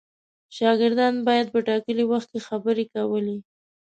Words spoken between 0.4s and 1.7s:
شاګردان باید په